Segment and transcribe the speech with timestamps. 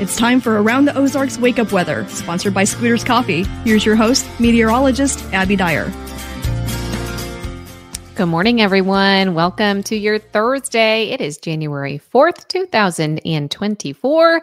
[0.00, 3.42] It's time for Around the Ozarks Wake Up Weather, sponsored by Scooter's Coffee.
[3.64, 5.92] Here's your host, meteorologist Abby Dyer.
[8.14, 9.34] Good morning, everyone.
[9.34, 11.10] Welcome to your Thursday.
[11.10, 14.42] It is January 4th, 2024,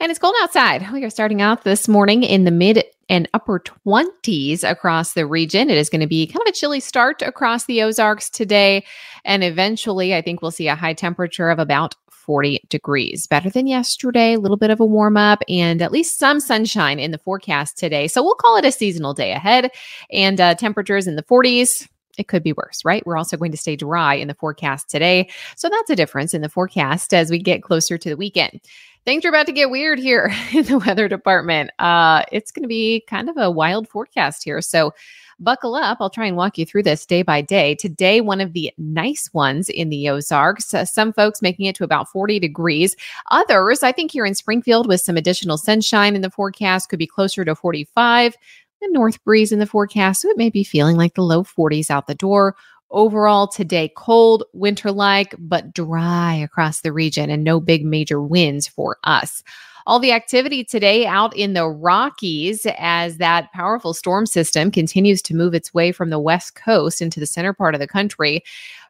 [0.00, 0.90] and it's cold outside.
[0.90, 5.68] We are starting out this morning in the mid and upper 20s across the region.
[5.68, 8.86] It is going to be kind of a chilly start across the Ozarks today.
[9.22, 11.94] And eventually, I think we'll see a high temperature of about
[12.24, 13.26] 40 degrees.
[13.26, 16.98] Better than yesterday, a little bit of a warm up, and at least some sunshine
[16.98, 18.08] in the forecast today.
[18.08, 19.70] So we'll call it a seasonal day ahead.
[20.10, 21.88] And uh, temperatures in the 40s.
[22.16, 23.04] It could be worse, right?
[23.04, 25.28] We're also going to stay dry in the forecast today.
[25.56, 28.60] So that's a difference in the forecast as we get closer to the weekend
[29.04, 31.70] things are about to get weird here in the weather department.
[31.78, 34.60] Uh, it's going to be kind of a wild forecast here.
[34.60, 34.92] So
[35.40, 35.98] buckle up.
[36.00, 37.74] I'll try and walk you through this day by day.
[37.74, 40.72] Today, one of the nice ones in the Ozarks.
[40.72, 42.96] Uh, some folks making it to about 40 degrees.
[43.30, 47.06] Others, I think here in Springfield, with some additional sunshine in the forecast, could be
[47.06, 48.34] closer to 45.
[48.82, 51.90] A north breeze in the forecast, so it may be feeling like the low 40s
[51.90, 52.54] out the door.
[52.90, 58.68] Overall, today, cold, winter like, but dry across the region and no big major winds
[58.68, 59.42] for us
[59.86, 65.34] all the activity today out in the Rockies as that powerful storm system continues to
[65.34, 68.42] move its way from the west coast into the center part of the country.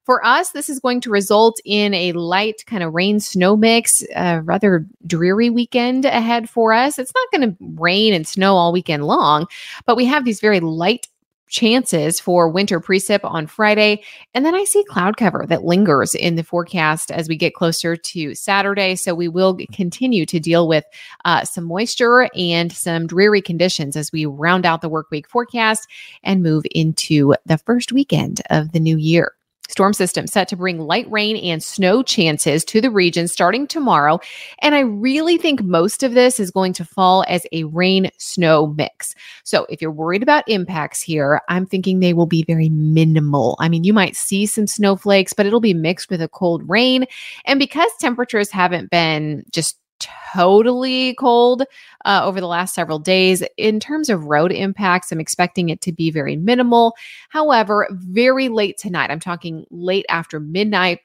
[0.05, 4.05] For us, this is going to result in a light kind of rain snow mix,
[4.15, 6.99] a rather dreary weekend ahead for us.
[6.99, 9.47] It's not going to rain and snow all weekend long,
[9.87, 11.09] but we have these very light
[11.49, 14.03] chances for winter precip on Friday.
[14.35, 17.97] And then I see cloud cover that lingers in the forecast as we get closer
[17.97, 18.97] to Saturday.
[18.97, 20.85] So we will continue to deal with
[21.25, 25.87] uh, some moisture and some dreary conditions as we round out the work week forecast
[26.23, 29.33] and move into the first weekend of the new year.
[29.71, 34.21] Storm system set to bring light rain and snow chances to the region starting tomorrow.
[34.61, 38.67] And I really think most of this is going to fall as a rain snow
[38.67, 39.15] mix.
[39.43, 43.57] So if you're worried about impacts here, I'm thinking they will be very minimal.
[43.59, 47.07] I mean, you might see some snowflakes, but it'll be mixed with a cold rain.
[47.47, 51.63] And because temperatures haven't been just totally cold
[52.05, 53.43] uh, over the last several days.
[53.57, 56.95] In terms of road impacts, I'm expecting it to be very minimal.
[57.31, 61.01] However, very late tonight, I'm talking late after midnight,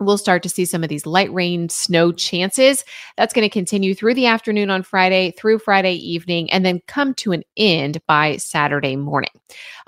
[0.00, 2.84] we'll start to see some of these light rain snow chances.
[3.16, 7.14] That's going to continue through the afternoon on Friday, through Friday evening, and then come
[7.14, 9.30] to an end by Saturday morning.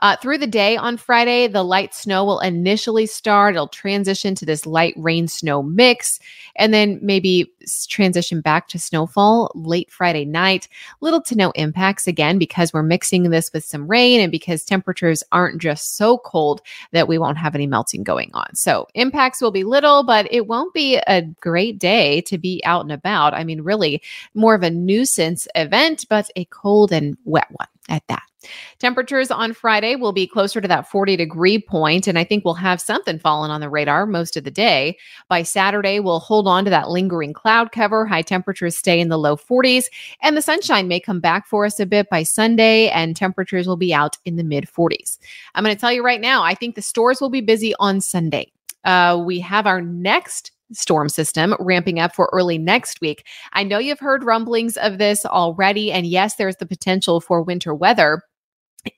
[0.00, 3.54] Uh, through the day on Friday, the light snow will initially start.
[3.54, 6.20] It'll transition to this light rain snow mix,
[6.56, 7.52] and then maybe
[7.88, 10.68] transition back to snowfall late Friday night.
[11.00, 15.22] Little to no impacts again because we're mixing this with some rain and because temperatures
[15.32, 16.62] aren't just so cold
[16.92, 18.54] that we won't have any melting going on.
[18.54, 22.82] So impacts will be little, but it won't be a great day to be out
[22.82, 23.34] and about.
[23.34, 24.02] I mean, really
[24.34, 28.22] more of a nuisance event, but a cold and wet one at that.
[28.78, 32.54] Temperatures on Friday will be closer to that 40 degree point, and I think we'll
[32.54, 34.96] have something falling on the radar most of the day.
[35.28, 38.06] By Saturday, we'll hold on to that lingering cloud cover.
[38.06, 39.84] High temperatures stay in the low 40s,
[40.22, 43.76] and the sunshine may come back for us a bit by Sunday, and temperatures will
[43.76, 45.18] be out in the mid 40s.
[45.54, 48.00] I'm going to tell you right now, I think the stores will be busy on
[48.00, 48.52] Sunday.
[48.84, 53.26] Uh, we have our next storm system ramping up for early next week.
[53.52, 55.92] I know you've heard rumblings of this already.
[55.92, 58.22] And yes, there's the potential for winter weather.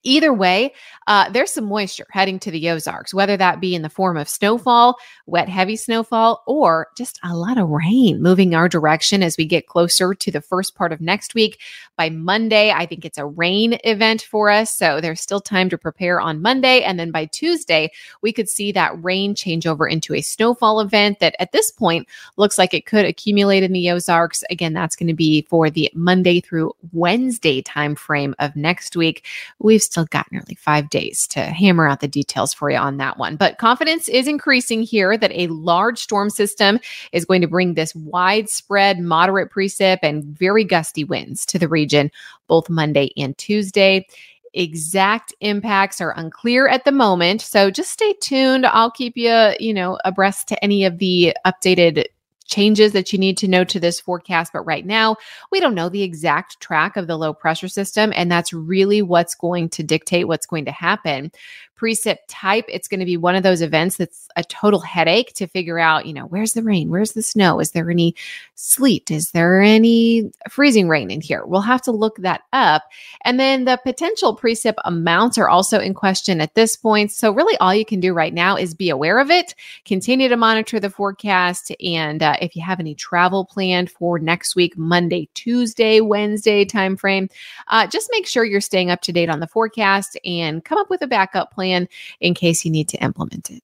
[0.02, 0.72] Either way,
[1.06, 4.28] uh, there's some moisture heading to the Ozarks, whether that be in the form of
[4.28, 9.46] snowfall, wet, heavy snowfall, or just a lot of rain moving our direction as we
[9.46, 11.60] get closer to the first part of next week.
[11.96, 14.74] By Monday, I think it's a rain event for us.
[14.74, 16.82] So there's still time to prepare on Monday.
[16.82, 17.90] And then by Tuesday,
[18.22, 22.06] we could see that rain change over into a snowfall event that at this point
[22.36, 24.44] looks like it could accumulate in the Ozarks.
[24.50, 29.24] Again, that's going to be for the Monday through Wednesday timeframe of next week.
[29.58, 32.96] We we've still got nearly five days to hammer out the details for you on
[32.96, 33.36] that one.
[33.36, 36.80] But confidence is increasing here that a large storm system
[37.12, 42.10] is going to bring this widespread moderate precip and very gusty winds to the region
[42.48, 44.04] both Monday and Tuesday
[44.52, 49.74] exact impacts are unclear at the moment so just stay tuned i'll keep you you
[49.74, 52.06] know abreast to any of the updated
[52.48, 54.52] changes that you need to know to this forecast.
[54.52, 55.16] But right now,
[55.52, 58.12] we don't know the exact track of the low pressure system.
[58.16, 61.30] And that's really what's going to dictate what's going to happen.
[61.78, 65.46] Precip type, it's going to be one of those events that's a total headache to
[65.46, 66.90] figure out, you know, where's the rain?
[66.90, 67.60] Where's the snow?
[67.60, 68.14] Is there any
[68.54, 69.10] sleet?
[69.10, 71.44] Is there any freezing rain in here?
[71.46, 72.84] We'll have to look that up.
[73.24, 77.12] And then the potential precip amounts are also in question at this point.
[77.12, 79.54] So, really, all you can do right now is be aware of it,
[79.84, 81.72] continue to monitor the forecast.
[81.82, 87.30] And uh, if you have any travel planned for next week, Monday, Tuesday, Wednesday timeframe,
[87.68, 90.90] uh, just make sure you're staying up to date on the forecast and come up
[90.90, 91.88] with a backup plan
[92.20, 93.62] in case you need to implement it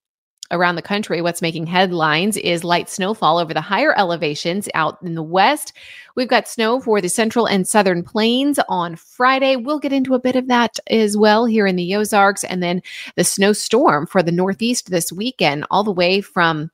[0.51, 5.15] around the country, what's making headlines is light snowfall over the higher elevations out in
[5.15, 5.73] the west.
[6.17, 9.57] We've got snow for the central and southern plains on Friday.
[9.57, 12.45] We'll get into a bit of that as well here in the Ozarks.
[12.45, 12.83] And then
[13.17, 16.71] the snowstorm for the northeast this weekend, all the way from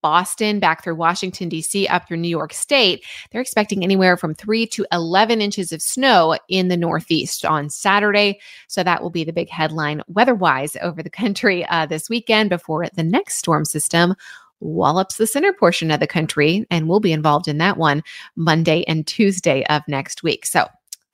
[0.00, 4.66] Boston back through Washington, D.C., up through New York State, they're expecting anywhere from three
[4.68, 8.40] to 11 inches of snow in the Northeast on Saturday.
[8.68, 12.50] So that will be the big headline weather wise over the country uh, this weekend
[12.50, 14.14] before the next storm system
[14.60, 16.66] wallops the center portion of the country.
[16.70, 18.02] And we'll be involved in that one
[18.36, 20.46] Monday and Tuesday of next week.
[20.46, 20.68] So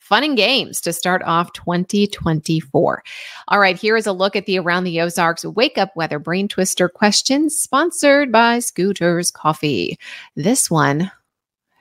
[0.09, 3.03] fun and games to start off 2024.
[3.49, 6.49] All right, here is a look at the Around the Ozarks Wake Up Weather Brain
[6.49, 9.99] Twister questions sponsored by Scooter's Coffee.
[10.35, 11.13] This one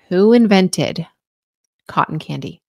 [0.10, 1.08] Who invented
[1.88, 2.62] cotton candy?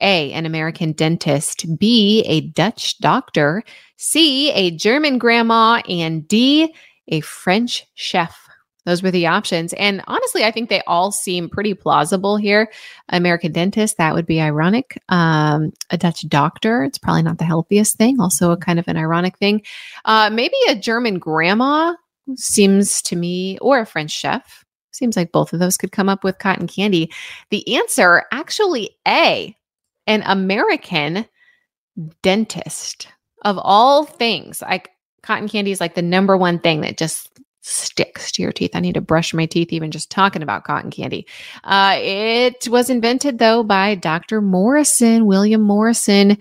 [0.00, 3.64] A, an American dentist, B, a Dutch doctor,
[3.96, 6.72] C, a German grandma, and D,
[7.08, 8.48] a French chef.
[8.84, 9.72] Those were the options.
[9.74, 12.70] And honestly, I think they all seem pretty plausible here.
[13.10, 15.00] American dentist, that would be ironic.
[15.08, 18.96] Um, a Dutch doctor, it's probably not the healthiest thing, also a kind of an
[18.96, 19.62] ironic thing.
[20.04, 21.94] Uh, maybe a German grandma
[22.36, 24.64] seems to me, or a French chef.
[24.92, 27.10] Seems like both of those could come up with cotton candy.
[27.50, 29.56] The answer, actually, A,
[30.06, 31.26] an American
[32.22, 33.08] dentist.
[33.42, 34.90] Of all things, like
[35.22, 37.30] cotton candy is like the number one thing that just
[37.62, 38.70] sticks to your teeth.
[38.74, 41.26] I need to brush my teeth even just talking about cotton candy.
[41.64, 44.40] Uh, it was invented though by Dr.
[44.40, 46.38] Morrison, William Morrison,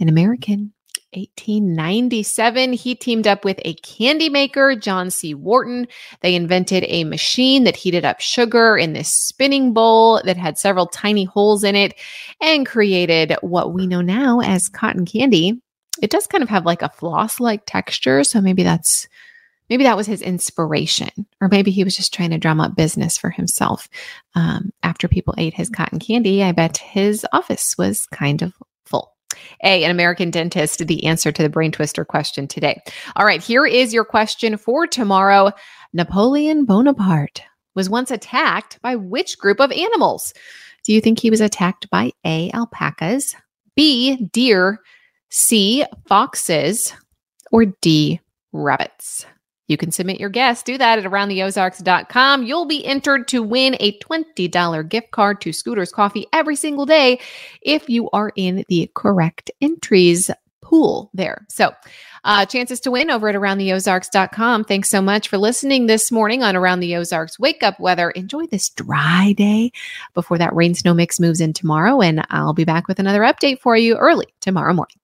[0.00, 0.72] an American.
[1.16, 5.34] 1897, he teamed up with a candy maker, John C.
[5.34, 5.88] Wharton.
[6.20, 10.86] They invented a machine that heated up sugar in this spinning bowl that had several
[10.86, 11.94] tiny holes in it
[12.42, 15.58] and created what we know now as cotton candy.
[16.02, 18.22] It does kind of have like a floss like texture.
[18.22, 19.08] So maybe that's
[19.68, 21.10] maybe that was his inspiration,
[21.40, 23.88] or maybe he was just trying to drum up business for himself.
[24.34, 28.52] Um, after people ate his cotton candy, I bet his office was kind of
[28.84, 29.12] full.
[29.62, 32.80] A, an American dentist, the answer to the brain twister question today.
[33.16, 35.52] All right, here is your question for tomorrow.
[35.92, 37.42] Napoleon Bonaparte
[37.74, 40.34] was once attacked by which group of animals?
[40.84, 43.36] Do you think he was attacked by A, alpacas,
[43.76, 44.80] B, deer,
[45.30, 46.92] C, foxes,
[47.52, 48.20] or D,
[48.52, 49.26] rabbits?
[49.68, 50.62] You can submit your guess.
[50.62, 52.44] Do that at aroundtheozarks.com.
[52.44, 57.20] You'll be entered to win a $20 gift card to Scooter's Coffee every single day
[57.62, 60.30] if you are in the correct entries
[60.62, 61.46] pool there.
[61.48, 61.72] So,
[62.24, 64.64] uh, chances to win over at aroundtheozarks.com.
[64.64, 68.10] Thanks so much for listening this morning on Around the Ozarks Wake Up Weather.
[68.10, 69.70] Enjoy this dry day
[70.12, 72.00] before that rain snow mix moves in tomorrow.
[72.00, 74.96] And I'll be back with another update for you early tomorrow morning.